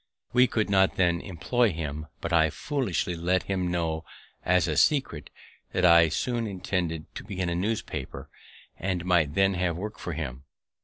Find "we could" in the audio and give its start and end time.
0.33-0.67